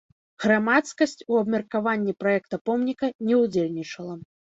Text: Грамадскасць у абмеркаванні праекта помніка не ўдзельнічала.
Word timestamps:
Грамадскасць 0.43 1.19
у 1.33 1.35
абмеркаванні 1.41 2.15
праекта 2.21 2.59
помніка 2.71 3.11
не 3.29 3.37
ўдзельнічала. 3.43 4.17